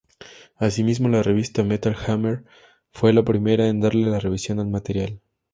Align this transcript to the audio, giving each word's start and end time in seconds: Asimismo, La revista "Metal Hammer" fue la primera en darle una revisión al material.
Asimismo, 0.57 1.09
La 1.09 1.21
revista 1.21 1.61
"Metal 1.63 1.95
Hammer" 2.07 2.43
fue 2.89 3.13
la 3.13 3.21
primera 3.23 3.67
en 3.67 3.81
darle 3.81 4.07
una 4.07 4.17
revisión 4.19 4.59
al 4.59 4.65
material. 4.67 5.19